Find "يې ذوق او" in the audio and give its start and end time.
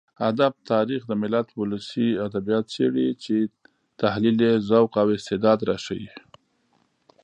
4.47-5.07